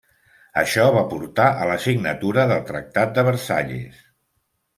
Això 0.61 0.85
va 0.95 1.03
portar 1.11 1.49
a 1.65 1.67
la 1.73 1.75
signatura 1.83 2.47
del 2.53 2.65
Tractat 2.71 3.13
de 3.19 3.27
Versalles. 3.29 4.03